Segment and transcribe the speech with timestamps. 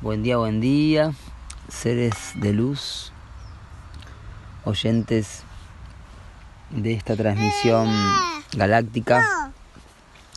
[0.00, 1.10] Buen día, buen día,
[1.68, 3.12] seres de luz,
[4.62, 5.42] oyentes
[6.70, 7.88] de esta transmisión
[8.56, 9.50] galáctica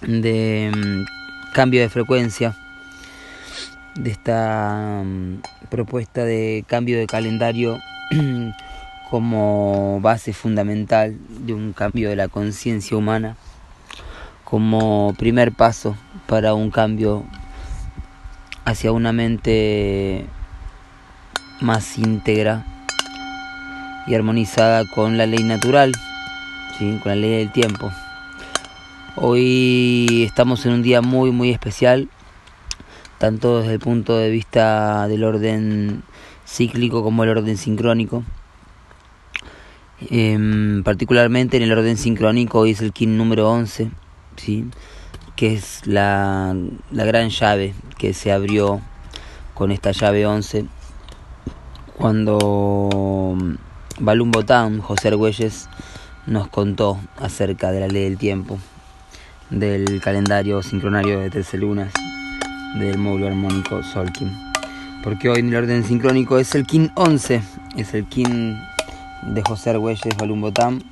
[0.02, 2.58] de mm, cambio de frecuencia,
[3.94, 7.78] de esta mm, propuesta de cambio de calendario
[9.12, 13.38] como base fundamental de un cambio de la conciencia humana,
[14.44, 17.28] como primer paso para un cambio
[18.72, 20.26] hacia una mente
[21.60, 22.66] más íntegra
[24.08, 25.92] y armonizada con la ley natural,
[26.78, 26.98] ¿sí?
[27.04, 27.92] con la ley del tiempo.
[29.18, 32.10] Hoy estamos en un día muy muy especial,
[33.18, 36.04] tanto desde el punto de vista del orden
[36.48, 38.24] cíclico como el orden sincrónico.
[40.10, 43.92] Eh, particularmente en el orden sincrónico hoy es el kin número 11,
[44.38, 44.66] ¿sí?
[45.36, 46.56] Que es la,
[46.92, 48.82] la gran llave que se abrió
[49.54, 50.66] con esta llave 11
[51.98, 53.38] cuando
[54.00, 55.70] Balum Botán, José Argüelles,
[56.26, 58.58] nos contó acerca de la ley del tiempo,
[59.52, 61.94] del calendario sincronario de 13 lunas,
[62.80, 64.32] del módulo armónico Solkin.
[65.04, 67.42] Porque hoy en el orden sincrónico es el Kin 11,
[67.78, 68.58] es el Kin
[69.28, 70.84] de José Argüelles, Balum Botán.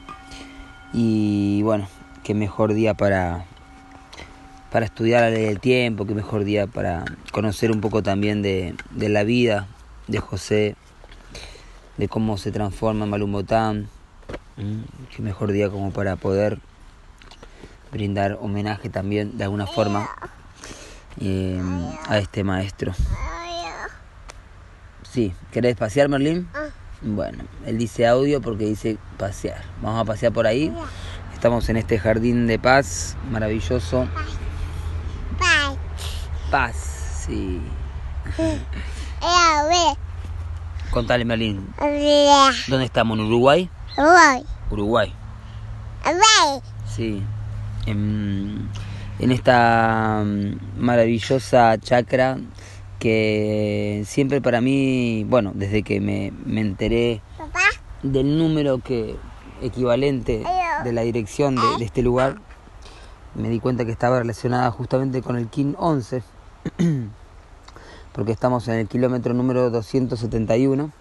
[0.94, 1.88] Y bueno,
[2.24, 3.46] qué mejor día para,
[4.72, 8.76] para estudiar la ley del tiempo, qué mejor día para conocer un poco también de,
[8.92, 9.68] de la vida
[10.08, 10.76] de José,
[11.98, 13.90] de cómo se transforma en Malumbotán.
[15.16, 16.60] Qué mejor día como para poder
[17.92, 20.10] brindar homenaje también de alguna forma
[21.20, 21.62] eh,
[22.08, 22.94] a este maestro.
[25.10, 26.48] Sí, ¿querés pasear, Merlín?
[27.02, 29.64] Bueno, él dice audio porque dice pasear.
[29.82, 30.74] Vamos a pasear por ahí.
[31.34, 34.08] Estamos en este jardín de paz maravilloso.
[36.52, 36.76] Paz.
[37.28, 37.62] Sí.
[39.22, 39.98] A ver.
[40.92, 41.68] Contale, Merlín.
[42.68, 43.20] ¿Dónde estamos?
[43.20, 43.70] ¿En Uruguay?
[44.72, 45.14] Uruguay,
[46.06, 46.62] ver.
[46.88, 47.22] sí.
[47.86, 48.70] En,
[49.20, 52.38] en esta mm, maravillosa chacra
[53.00, 57.60] que siempre para mí, bueno, desde que me, me enteré Papá.
[58.04, 59.16] del número que
[59.62, 60.44] equivalente
[60.84, 62.38] de la dirección de, de este lugar,
[63.36, 66.24] me di cuenta que estaba relacionada justamente con el KIN 11,
[68.14, 70.92] porque estamos en el kilómetro número 271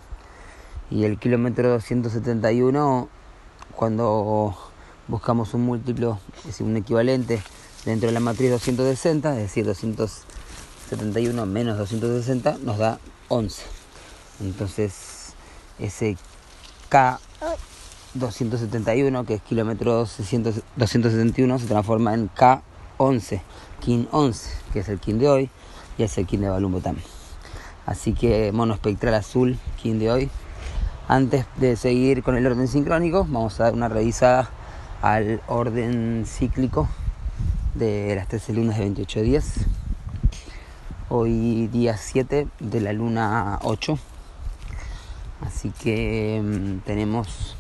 [0.91, 3.09] y el kilómetro 271
[3.75, 4.57] cuando
[5.09, 7.43] buscamos un múltiplo, es decir, un equivalente
[7.85, 12.99] dentro de la matriz 260, es decir, 271 menos 260 nos da
[13.29, 13.63] 11.
[14.41, 15.35] Entonces,
[15.79, 16.17] ese
[16.89, 17.21] K
[18.15, 23.41] 271, que es kilómetro 200 271, se transforma en K11,
[23.81, 25.51] Kin 11, que es el Kin de hoy,
[25.97, 26.97] y es el Kin de Balumbotán.
[27.87, 30.31] Así que mono espectral azul, Kin de hoy.
[31.09, 34.51] Antes de seguir con el orden sincrónico, vamos a dar una revisada
[35.01, 36.89] al orden cíclico
[37.75, 39.55] de las 13 lunas de 28 días.
[41.09, 43.99] Hoy día 7 de la luna 8.
[45.41, 47.57] Así que mm, tenemos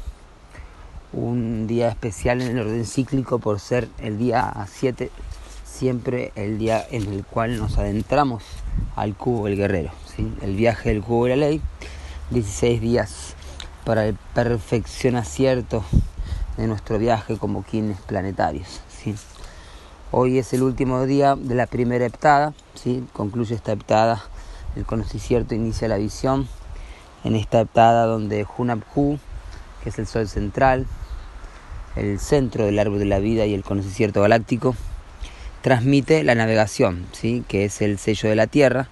[1.12, 5.10] un día especial en el orden cíclico por ser el día 7,
[5.78, 8.42] siempre el día en el cual nos adentramos
[8.96, 9.92] al cubo del guerrero.
[10.16, 10.28] ¿sí?
[10.42, 11.62] El viaje del cubo de la ley,
[12.30, 13.36] 16 días
[13.84, 15.84] para el perfección acierto
[16.56, 18.80] de nuestro viaje como quienes planetarios.
[18.88, 19.14] ¿sí?
[20.10, 23.06] Hoy es el último día de la primera heptada, ¿sí?
[23.12, 24.24] concluye esta heptada,
[24.74, 26.48] el conocimiento inicia la visión,
[27.22, 29.20] en esta heptada donde Hunabhu,
[29.84, 30.88] que es el sol central,
[31.94, 34.74] el centro del árbol de la vida y el conocimiento galáctico,
[35.62, 37.44] transmite la navegación, ¿sí?
[37.48, 38.88] que es el sello de la Tierra,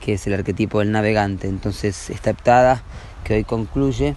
[0.00, 1.48] que es el arquetipo del navegante.
[1.48, 2.82] Entonces, esta heptada
[3.24, 4.16] que hoy concluye,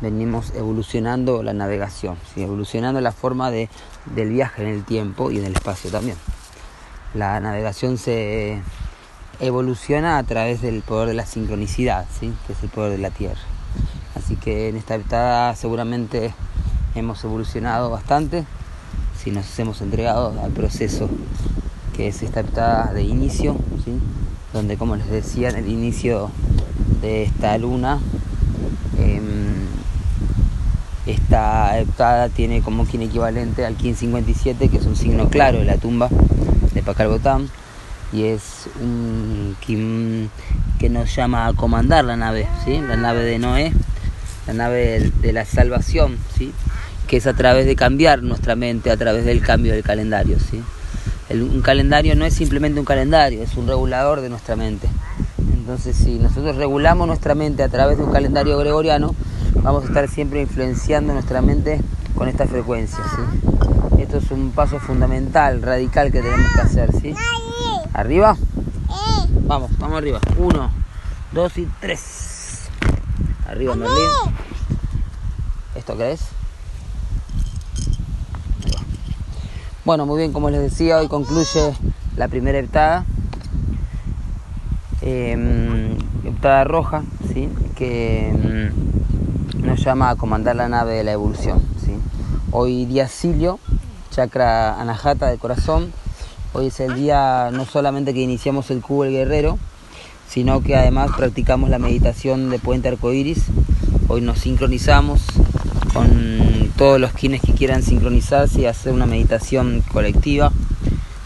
[0.00, 2.42] venimos evolucionando la navegación, ¿sí?
[2.42, 3.68] evolucionando la forma de,
[4.06, 6.16] del viaje en el tiempo y en el espacio también.
[7.14, 8.62] La navegación se
[9.40, 12.32] evoluciona a través del poder de la sincronicidad, ¿sí?
[12.46, 13.40] que es el poder de la Tierra.
[14.14, 16.34] Así que en esta heptada seguramente
[16.94, 18.44] hemos evolucionado bastante
[19.28, 21.06] si nos hemos entregado al proceso
[21.94, 23.92] que es esta heptada de inicio, ¿sí?
[24.54, 26.30] donde como les decía en el inicio
[27.02, 27.98] de esta luna,
[28.98, 29.20] eh,
[31.04, 35.76] esta heptada tiene como quien equivalente al 1557, que es un signo claro de la
[35.76, 36.08] tumba
[36.72, 37.50] de Pacal Botán,
[38.14, 40.30] y es un Kim
[40.78, 42.80] que nos llama a comandar la nave, ¿sí?
[42.80, 43.72] la nave de Noé,
[44.46, 46.54] la nave de, de la salvación, ¿sí?
[47.08, 50.38] Que es a través de cambiar nuestra mente, a través del cambio del calendario.
[50.38, 50.62] ¿sí?
[51.28, 54.88] El, un calendario no es simplemente un calendario, es un regulador de nuestra mente.
[55.52, 59.14] Entonces, si nosotros regulamos nuestra mente a través de un calendario gregoriano,
[59.56, 61.80] vamos a estar siempre influenciando nuestra mente
[62.14, 62.98] con esta frecuencia.
[63.16, 64.02] ¿sí?
[64.02, 66.90] Esto es un paso fundamental, radical que tenemos que hacer.
[67.00, 67.14] ¿sí?
[67.92, 68.36] ¿Arriba?
[69.48, 70.20] Vamos, vamos arriba.
[70.36, 70.70] Uno,
[71.32, 72.68] dos y tres.
[73.48, 74.08] Arriba, Merlín.
[75.74, 76.20] ¿Esto qué es?
[78.64, 78.80] Ahí va.
[79.88, 81.72] Bueno, muy bien, como les decía, hoy concluye
[82.14, 83.06] la primera heptada.
[85.00, 85.96] Eh,
[86.66, 87.48] roja, ¿sí?
[87.74, 88.70] que
[89.56, 91.62] mm, nos llama a comandar la nave de la evolución.
[91.82, 91.92] ¿sí?
[92.50, 93.60] Hoy día Silio,
[94.10, 95.90] chakra anahata del corazón.
[96.52, 99.58] Hoy es el día no solamente que iniciamos el cubo del guerrero,
[100.28, 103.46] sino que además practicamos la meditación de puente arcoíris.
[104.08, 105.22] Hoy nos sincronizamos
[105.94, 106.47] con
[106.78, 110.52] todos los quienes que quieran sincronizarse y hacer una meditación colectiva.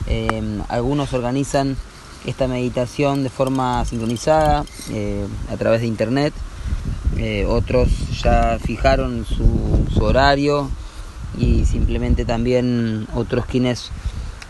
[0.08, 1.76] Eh, algunos organizan
[2.24, 6.32] esta meditación de forma sincronizada eh, a través de internet.
[7.18, 7.90] Eh, otros
[8.22, 10.70] ya fijaron su, su, horario
[11.38, 13.90] y simplemente también otros quienes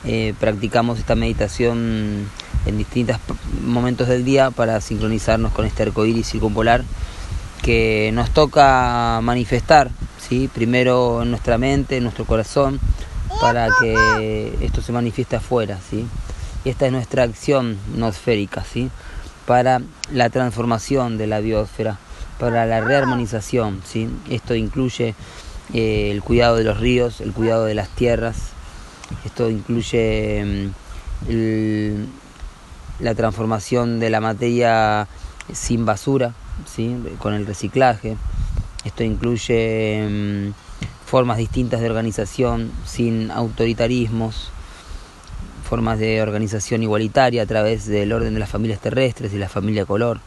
[0.05, 2.29] eh, practicamos esta meditación
[2.65, 3.17] en distintos
[3.65, 6.85] momentos del día para sincronizarnos con este arco iris circumpolar
[7.63, 10.51] que nos toca manifestar, ¿sí?
[10.53, 12.81] primero en nuestra mente, en nuestro corazón,
[13.41, 15.79] para que esto se manifieste afuera.
[15.89, 16.07] ¿sí?
[16.65, 18.91] Y esta es nuestra acción nosférica, ¿sí?
[19.47, 19.81] para
[20.13, 21.99] la transformación de la biosfera,
[22.39, 23.81] para la rearmonización.
[23.85, 24.09] ¿sí?
[24.29, 25.15] Esto incluye
[25.73, 28.37] eh, el cuidado de los ríos, el cuidado de las tierras,
[29.25, 30.71] esto incluye
[31.29, 32.05] mm,
[33.01, 35.07] la transformación de la materia
[35.53, 36.35] sin basura,
[36.67, 36.97] ¿sí?
[37.19, 38.17] con el reciclaje.
[38.85, 40.53] Esto incluye mmm,
[41.07, 44.51] formas distintas de organización sin autoritarismos,
[45.69, 49.87] formas de organización igualitaria a través del orden de las familias terrestres y la familia
[49.87, 50.21] color.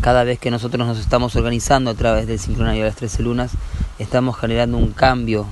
[0.00, 3.52] Cada vez que nosotros nos estamos organizando a través del sincronario de las 13 lunas,
[3.98, 5.46] estamos generando un cambio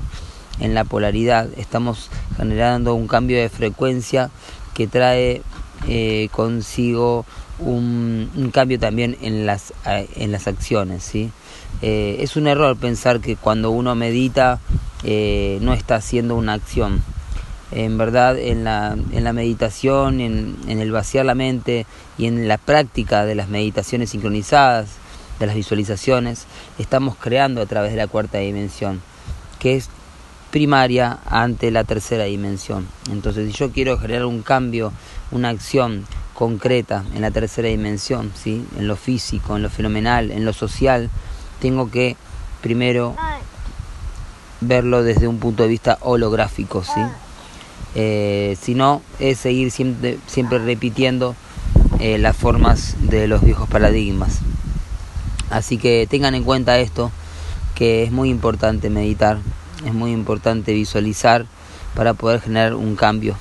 [0.60, 4.30] en la polaridad, estamos generando un cambio de frecuencia
[4.74, 5.42] que trae
[5.88, 7.24] eh, consigo
[7.58, 11.02] un, cambio también en las, en las acciones.
[11.02, 11.30] ¿sí?
[11.80, 14.60] Eh, es un error pensar que cuando uno medita
[15.04, 17.02] eh, no está haciendo una acción.
[17.70, 21.86] En verdad, en la, en la meditación, en, en el vaciar la mente
[22.18, 24.88] y en la práctica de las meditaciones sincronizadas,
[25.40, 26.46] de las visualizaciones,
[26.78, 29.00] estamos creando a través de la cuarta dimensión,
[29.58, 29.88] que es
[30.52, 32.86] primaria ante la tercera dimensión.
[33.10, 34.92] Entonces, si yo quiero generar un cambio,
[35.32, 38.64] una acción concreta en la tercera dimensión, ¿sí?
[38.78, 41.08] en lo físico, en lo fenomenal, en lo social,
[41.58, 42.16] tengo que
[42.60, 43.16] primero
[44.60, 46.84] verlo desde un punto de vista holográfico.
[46.84, 47.00] ¿sí?
[47.94, 51.34] Eh, si no, es seguir siempre, siempre repitiendo
[51.98, 54.40] eh, las formas de los viejos paradigmas.
[55.48, 57.10] Así que tengan en cuenta esto,
[57.74, 59.38] que es muy importante meditar,
[59.84, 61.46] es muy importante visualizar
[61.94, 63.36] para poder generar un cambio.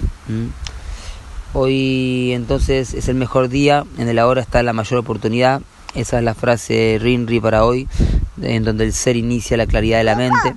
[1.53, 5.61] Hoy entonces es el mejor día, en el ahora está la mayor oportunidad.
[5.95, 7.89] Esa es la frase Rinri para hoy,
[8.41, 10.55] en donde el ser inicia la claridad de la mente.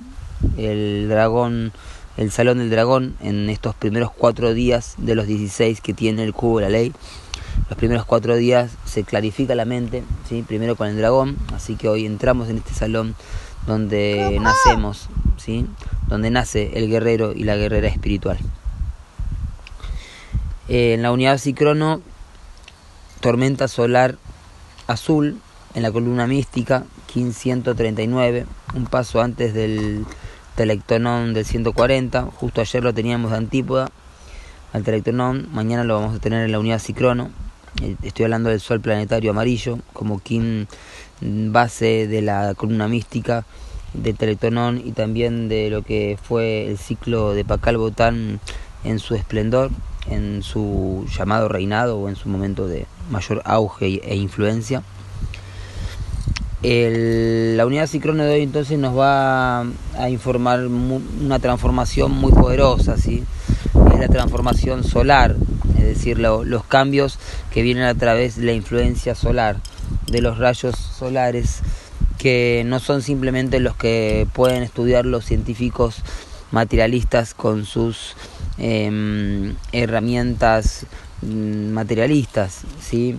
[0.57, 1.73] El dragón,
[2.15, 6.33] el salón del dragón, en estos primeros cuatro días de los 16 que tiene el
[6.33, 6.93] cubo de la ley.
[7.69, 10.43] Los primeros cuatro días se clarifica la mente, ¿sí?
[10.47, 13.15] primero con el dragón, así que hoy entramos en este salón
[13.65, 15.65] donde nacemos, ¿sí?
[16.07, 18.37] donde nace el guerrero y la guerrera espiritual.
[20.67, 22.01] Eh, en la unidad Cicrono,
[23.21, 24.17] tormenta solar
[24.87, 25.39] azul,
[25.73, 28.45] en la columna mística, 1539,
[28.75, 30.05] un paso antes del
[30.55, 33.89] telectonón del 140, justo ayer lo teníamos de antípoda
[34.73, 37.29] al telectonón, mañana lo vamos a tener en la unidad Cicrono,
[38.03, 40.67] estoy hablando del sol planetario amarillo, como quien
[41.21, 43.45] base de la columna mística
[43.93, 48.39] de Telectonón y también de lo que fue el ciclo de Pacal Botán
[48.83, 49.71] en su esplendor,
[50.09, 54.83] en su llamado reinado o en su momento de mayor auge e influencia.
[56.63, 62.97] El, la unidad Cicrone de hoy entonces nos va a informar una transformación muy poderosa,
[62.97, 63.23] ¿sí?
[63.93, 65.35] es la transformación solar,
[65.77, 67.19] es decir, lo, los cambios
[67.51, 69.57] que vienen a través de la influencia solar,
[70.15, 71.59] de los rayos solares,
[72.17, 75.97] que no son simplemente los que pueden estudiar los científicos
[76.51, 78.15] materialistas con sus
[78.57, 80.85] eh, herramientas
[81.21, 83.17] materialistas, ¿sí?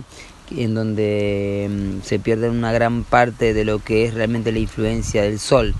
[0.49, 5.21] en donde eh, se pierde una gran parte de lo que es realmente la influencia
[5.21, 5.75] del Sol,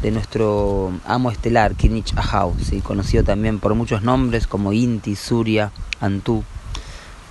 [0.00, 2.80] de nuestro amo estelar, Kinich Ahau, ¿sí?
[2.80, 6.44] conocido también por muchos nombres como Inti, Surya, Antú.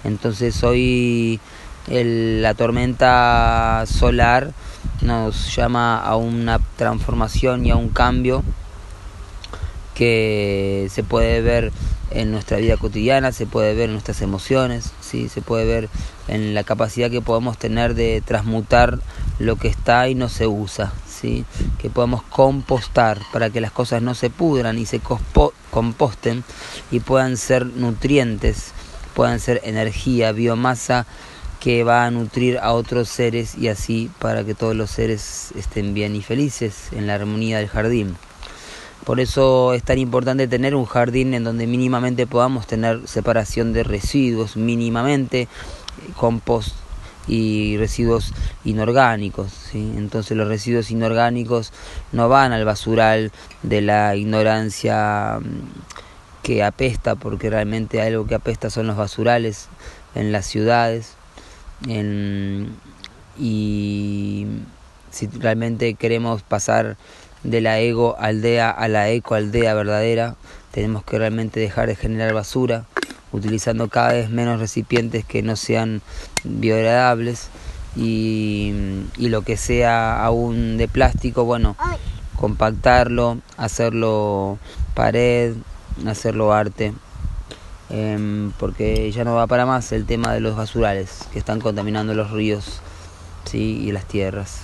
[0.03, 1.39] Entonces hoy
[1.87, 4.51] el- la tormenta solar
[5.01, 8.43] nos llama a una transformación y a un cambio
[9.95, 11.71] que se puede ver
[12.11, 15.29] en nuestra vida cotidiana, se puede ver en nuestras emociones, ¿sí?
[15.29, 15.89] se puede ver
[16.27, 18.99] en la capacidad que podemos tener de transmutar
[19.39, 21.45] lo que está y no se usa, ¿sí?
[21.77, 25.01] que podemos compostar para que las cosas no se pudran y se
[25.71, 26.43] composten
[26.91, 28.71] y puedan ser nutrientes,
[29.13, 31.05] puedan ser energía, biomasa
[31.61, 35.93] que va a nutrir a otros seres y así para que todos los seres estén
[35.93, 38.17] bien y felices en la armonía del jardín.
[39.05, 43.83] Por eso es tan importante tener un jardín en donde mínimamente podamos tener separación de
[43.83, 45.47] residuos, mínimamente
[46.17, 46.75] compost
[47.27, 49.53] y residuos inorgánicos.
[49.73, 51.73] Entonces los residuos inorgánicos
[52.11, 58.71] no van al basural de la ignorancia mm, que apesta, porque realmente algo que apesta
[58.71, 59.67] son los basurales
[60.15, 61.20] en las ciudades.
[61.87, 62.75] En,
[63.37, 64.45] y
[65.09, 66.97] si realmente queremos pasar
[67.43, 70.35] de la ego aldea a la eco aldea verdadera,
[70.71, 72.85] tenemos que realmente dejar de generar basura,
[73.31, 76.01] utilizando cada vez menos recipientes que no sean
[76.43, 77.49] biodegradables
[77.95, 78.73] y,
[79.17, 81.75] y lo que sea aún de plástico, bueno,
[82.37, 84.59] compactarlo, hacerlo
[84.93, 85.55] pared,
[86.07, 86.93] hacerlo arte,
[87.91, 92.13] em, porque ya no va para más el tema de los basurales que están contaminando
[92.13, 92.81] los ríos
[93.45, 93.81] ¿sí?
[93.83, 94.61] y las tierras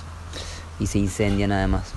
[0.79, 1.93] y se incendian además.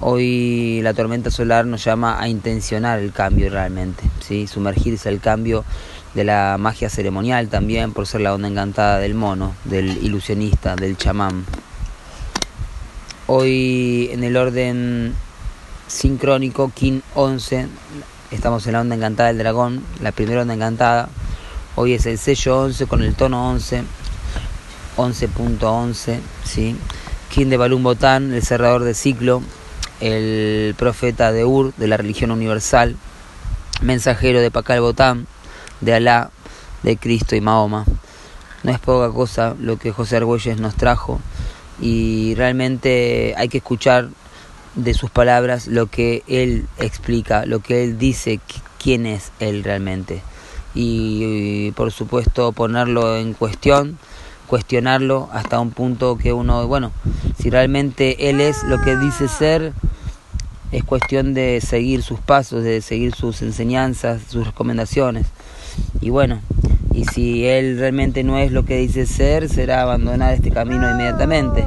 [0.00, 4.46] Hoy la tormenta solar nos llama a intencionar el cambio realmente, ¿sí?
[4.46, 5.64] sumergirse al cambio
[6.14, 10.96] de la magia ceremonial también por ser la onda encantada del mono, del ilusionista, del
[10.96, 11.44] chamán.
[13.26, 15.14] Hoy en el orden
[15.86, 17.68] sincrónico, Kin 11,
[18.30, 21.08] estamos en la onda encantada del dragón, la primera onda encantada.
[21.74, 23.82] Hoy es el sello 11 con el tono 11,
[24.96, 26.76] 11.11, ¿sí?
[27.30, 29.42] Kin de Balún Botán, el cerrador de ciclo,
[30.00, 32.96] el profeta de Ur, de la religión universal,
[33.80, 35.26] mensajero de Pakal Botán,
[35.80, 36.30] de Alá,
[36.82, 37.84] de Cristo y Mahoma.
[38.62, 41.20] No es poca cosa lo que José Argüelles nos trajo
[41.80, 44.08] y realmente hay que escuchar
[44.74, 48.40] de sus palabras lo que él explica, lo que él dice,
[48.82, 50.22] quién es él realmente.
[50.74, 53.98] Y, por supuesto ponerlo en cuestión,
[54.46, 56.92] cuestionarlo hasta un punto que uno, bueno,
[57.38, 59.72] si realmente él es lo que dice ser,
[60.72, 65.26] es cuestión de seguir sus pasos, de seguir sus enseñanzas, sus recomendaciones.
[66.00, 66.40] Y bueno,
[66.92, 71.66] y si él realmente no es lo que dice ser, será abandonar este camino inmediatamente.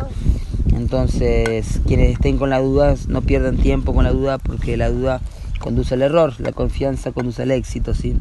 [0.75, 5.21] Entonces, quienes estén con la duda, no pierdan tiempo con la duda, porque la duda
[5.59, 8.15] conduce al error, la confianza conduce al éxito, ¿sí?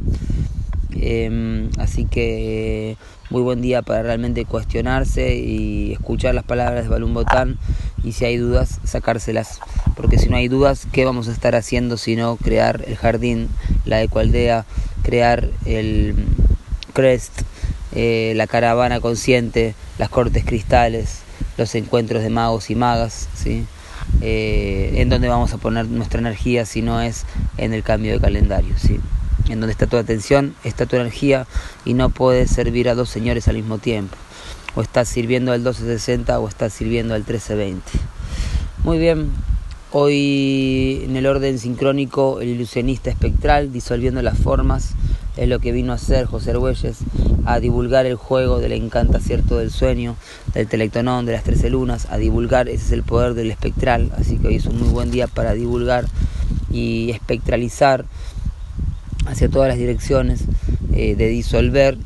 [0.95, 2.97] Eh, así que
[3.31, 7.59] muy buen día para realmente cuestionarse y escuchar las palabras de Balún Botán
[8.05, 9.59] y si hay dudas, sacárselas.
[9.97, 13.49] Porque si no hay dudas, ¿qué vamos a estar haciendo sino crear el jardín,
[13.85, 14.67] la ecualdea,
[15.03, 16.15] crear el
[16.93, 17.43] crest,
[17.95, 21.22] eh, la caravana consciente, las cortes cristales,
[21.57, 23.67] los encuentros de magos y magas, ¿sí?
[24.21, 27.25] Eh, en donde vamos a poner nuestra energía si no es
[27.57, 29.01] en el cambio de calendario, ¿sí?
[29.49, 31.47] en donde está tu atención, está tu energía
[31.85, 34.17] y no puedes servir a dos señores al mismo tiempo.
[34.75, 37.83] O estás sirviendo al 1260 o estás sirviendo al 1320.
[38.85, 39.31] Muy bien,
[39.91, 44.95] hoy en el orden sincrónico el ilusionista espectral disolviendo las formas
[45.37, 46.99] es lo que vino a hacer José Argüelles,
[47.45, 50.17] a divulgar el juego del encanta cierto del sueño,
[50.55, 54.39] del telectonón, de las trece lunas, a divulgar, ese es el poder del espectral, así
[54.39, 56.07] que hoy es un muy buen día para divulgar
[56.71, 58.05] y espectralizar
[59.27, 60.45] hacia todas las direcciones,
[60.93, 61.97] eh, de disolver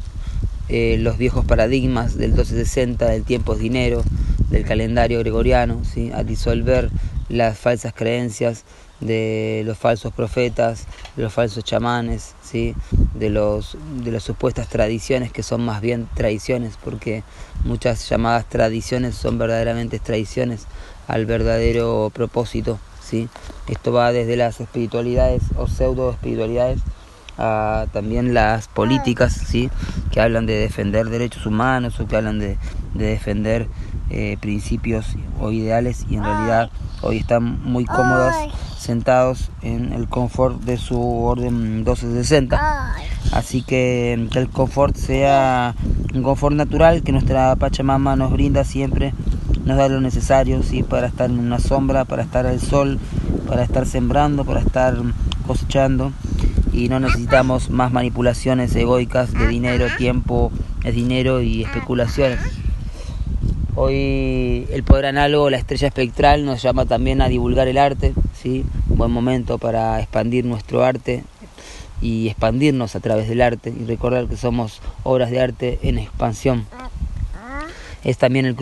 [0.68, 4.02] eh, los viejos paradigmas del 1260, del tiempo es dinero,
[4.50, 6.10] del calendario gregoriano, ¿sí?
[6.12, 6.90] a disolver
[7.28, 8.64] las falsas creencias
[9.00, 12.74] de los falsos profetas, los falsos chamanes, ¿sí?
[13.14, 17.22] de, los, de las supuestas tradiciones que son más bien tradiciones, porque
[17.64, 20.66] muchas llamadas tradiciones son verdaderamente tradiciones
[21.06, 22.78] al verdadero propósito.
[23.02, 23.28] ¿sí?
[23.68, 26.80] Esto va desde las espiritualidades o pseudo espiritualidades
[27.38, 29.70] a también las políticas ¿sí?
[30.10, 32.58] que hablan de defender derechos humanos o que hablan de,
[32.94, 33.68] de defender
[34.10, 36.70] eh, principios o ideales y en realidad
[37.02, 38.34] hoy están muy cómodos
[38.78, 42.94] sentados en el confort de su orden 1260
[43.32, 45.74] así que que el confort sea
[46.14, 49.12] un confort natural que nuestra Pachamama nos brinda siempre
[49.64, 50.84] nos da lo necesario ¿sí?
[50.84, 53.00] para estar en una sombra para estar al sol
[53.48, 54.96] para estar sembrando para estar
[55.48, 56.12] cosechando
[56.76, 60.52] y no necesitamos más manipulaciones egoicas de dinero, tiempo,
[60.84, 62.38] dinero y especulaciones.
[63.74, 68.64] Hoy el poder análogo, la estrella espectral, nos llama también a divulgar el arte, ¿sí?
[68.90, 71.24] un buen momento para expandir nuestro arte
[72.02, 76.66] y expandirnos a través del arte y recordar que somos obras de arte en expansión.
[78.04, 78.54] Es también el,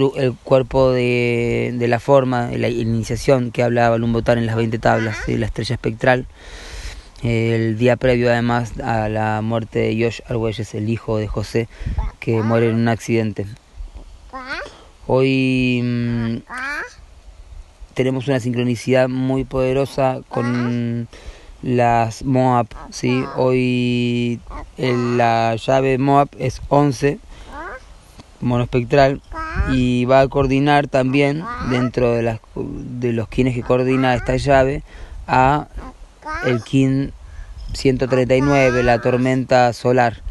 [0.45, 5.75] cuerpo de, la forma, la iniciación que hablaba Lumbotar en las 20 tablas, la estrella
[5.75, 6.27] espectral.
[7.25, 11.69] El día previo además a la muerte de Josh Argüelles, el hijo de José,
[12.21, 13.47] que muere en un accidente.
[15.07, 16.37] Hoy mmm,
[17.95, 21.09] tenemos una sincronicidad muy poderosa con
[21.63, 23.25] las Moab, ¿sí?
[23.37, 24.39] Hoy
[24.77, 27.21] la llave Moab es 11
[28.43, 29.23] monospectral
[29.73, 34.83] y va a coordinar también dentro de, las, de los quines que coordina esta llave
[35.27, 35.69] a
[36.47, 37.13] el kin
[37.73, 40.23] 139, la tormenta solar.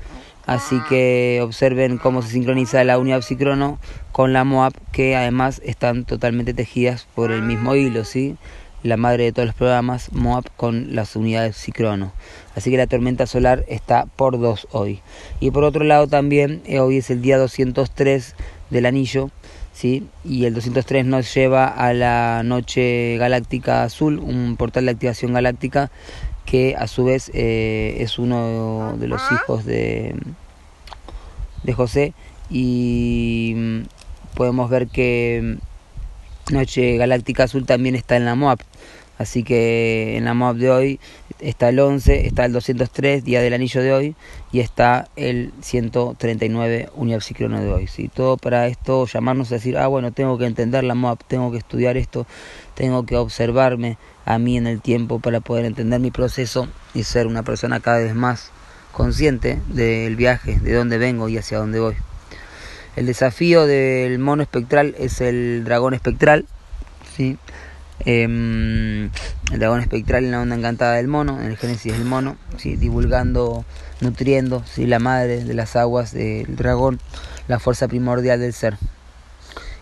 [0.46, 3.80] Así que observen cómo se sincroniza la unidad psicrono
[4.12, 8.36] con la MOAB, que además están totalmente tejidas por el mismo hilo, ¿sí?
[8.84, 12.12] La madre de todos los programas, MOAB con las unidades psicrono.
[12.56, 15.00] Así que la tormenta solar está por dos hoy.
[15.40, 18.36] Y por otro lado también, eh, hoy es el día 203
[18.70, 19.30] del anillo,
[19.74, 20.08] ¿sí?
[20.24, 25.92] Y el 203 nos lleva a la noche galáctica azul, un portal de activación galáctica
[26.46, 30.16] que a su vez eh, es uno de los hijos de,
[31.64, 32.14] de José
[32.50, 33.82] y mm,
[34.36, 38.60] podemos ver que mm, Noche Galáctica Azul también está en la MOAP.
[39.18, 41.00] Así que en la MOAP de hoy
[41.40, 44.16] está el 11, está el 203, Día del Anillo de hoy,
[44.52, 47.88] y está el 139, Unidad Psicrono de hoy.
[47.88, 48.10] ¿sí?
[48.14, 51.58] Todo para esto, llamarnos a decir, ah, bueno, tengo que entender la MOAP, tengo que
[51.58, 52.26] estudiar esto,
[52.74, 57.28] tengo que observarme a mí en el tiempo para poder entender mi proceso y ser
[57.28, 58.52] una persona cada vez más
[58.92, 61.96] consciente del viaje, de dónde vengo y hacia dónde voy.
[62.96, 66.46] El desafío del mono espectral es el dragón espectral,
[67.16, 67.38] ¿sí?
[68.06, 69.06] Em,
[69.52, 72.76] el dragón espectral en la onda encantada del mono, en el génesis del mono, ¿sí?
[72.76, 73.64] divulgando,
[74.02, 74.86] nutriendo ¿sí?
[74.86, 77.00] la madre de las aguas del dragón,
[77.48, 78.78] la fuerza primordial del ser.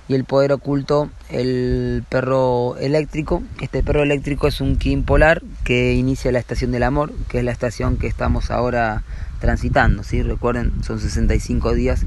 [0.07, 3.43] Y el poder oculto, el perro eléctrico.
[3.61, 7.45] Este perro eléctrico es un Kim polar que inicia la estación del amor, que es
[7.45, 9.03] la estación que estamos ahora
[9.39, 10.03] transitando.
[10.03, 10.21] ¿sí?
[10.21, 12.03] Recuerden, son 65 días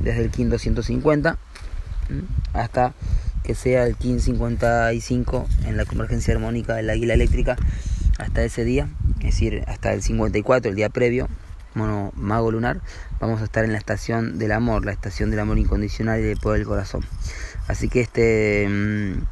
[0.00, 1.38] desde el Kim 250
[2.52, 2.92] hasta
[3.46, 7.56] que sea el 1555 en la convergencia armónica del águila eléctrica
[8.18, 8.88] hasta ese día,
[9.20, 11.28] es decir, hasta el 54, el día previo,
[11.74, 12.80] mono mago lunar,
[13.20, 16.38] vamos a estar en la estación del amor, la estación del amor incondicional y del
[16.38, 17.04] poder del corazón.
[17.68, 19.22] Así que este mm,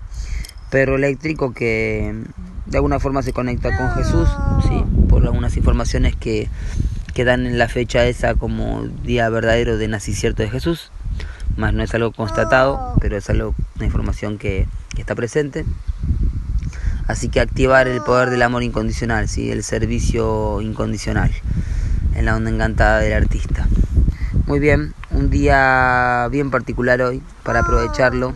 [0.71, 2.15] perro eléctrico que
[2.67, 4.29] de alguna forma se conecta con Jesús,
[4.69, 6.49] sí, por algunas informaciones que,
[7.15, 10.93] que dan en la fecha esa como día verdadero de nacimiento de Jesús
[11.57, 14.67] más no es algo constatado, pero es algo, una información que,
[14.99, 15.65] está presente.
[17.09, 19.51] Así que activar el poder del amor incondicional, ¿sí?
[19.51, 21.31] el servicio incondicional
[22.15, 23.67] en la onda encantada del artista.
[24.47, 28.35] Muy bien, un día bien particular hoy para aprovecharlo,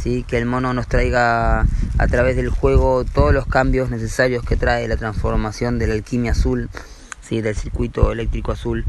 [0.00, 0.24] ¿sí?
[0.26, 1.60] que el mono nos traiga
[1.98, 6.32] a través del juego todos los cambios necesarios que trae la transformación de la alquimia
[6.32, 6.68] azul,
[7.20, 7.40] ¿sí?
[7.40, 8.84] del circuito eléctrico azul,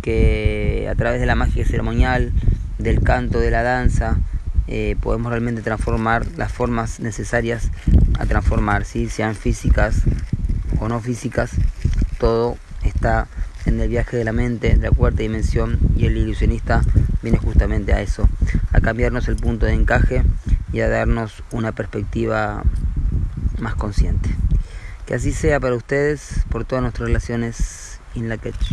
[0.00, 2.32] que a través de la magia ceremonial,
[2.82, 4.18] del canto, de la danza,
[4.68, 7.70] eh, podemos realmente transformar las formas necesarias
[8.18, 9.08] a transformar, ¿sí?
[9.08, 10.02] sean físicas
[10.80, 11.50] o no físicas,
[12.18, 13.28] todo está
[13.66, 16.82] en el viaje de la mente, de la cuarta dimensión, y el ilusionista
[17.22, 18.28] viene justamente a eso,
[18.72, 20.22] a cambiarnos el punto de encaje
[20.72, 22.62] y a darnos una perspectiva
[23.58, 24.30] más consciente.
[25.06, 28.72] Que así sea para ustedes por todas nuestras relaciones in la catch.